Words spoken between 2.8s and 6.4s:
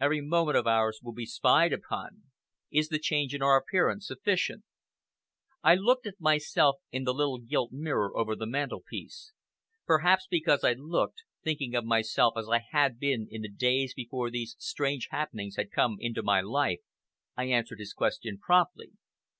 the change in our appearance sufficient?" I looked at